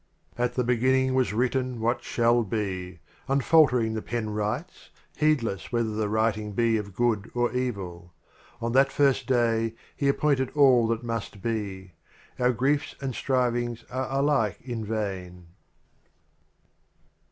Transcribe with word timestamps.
74 0.35 0.43
LXXI"' 0.45 0.47
Th 0.47 0.47
T' 0.47 0.49
At 0.51 0.55
the 0.55 0.63
Beginning 0.63 1.13
was 1.13 1.33
written 1.33 1.79
What 1.79 2.01
Q 2.01 2.01
e 2.01 2.01
m 2.01 2.01
J' 2.01 2.05
Shall 2.11 2.43
Be. 2.43 2.99
Unfaltering, 3.27 3.93
the 3.93 4.01
Pen 4.01 4.29
writes, 4.31 4.89
heed 5.15 5.43
less 5.43 5.71
whether 5.71 5.91
the 5.91 6.09
Writing 6.09 6.53
be 6.53 6.77
of 6.77 6.95
Good 6.95 7.29
or 7.35 7.51
Evil. 7.53 8.11
On 8.63 8.71
the 8.71 8.83
First 8.85 9.27
Day, 9.27 9.75
He 9.95 10.07
appointed 10.09 10.49
All 10.55 10.87
That 10.87 11.03
Must 11.03 11.43
Be;— 11.43 11.91
Our 12.39 12.51
Griefs 12.51 12.95
and 12.99 13.13
Strivings 13.13 13.83
are 13.91 14.09
alike 14.11 14.57
in 14.63 14.83
vain. 14.83 15.45